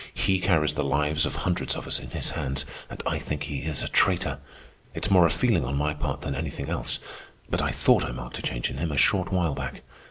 [0.15, 3.59] He carries the lives of hundreds of us in his hands, and I think he
[3.59, 4.39] is a traitor.
[4.95, 6.97] It's more a feeling on my part than anything else.
[7.51, 9.83] But I thought I marked a change in him a short while back.